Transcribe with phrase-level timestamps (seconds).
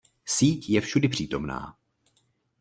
[0.25, 1.77] Síť je všudypřítomná.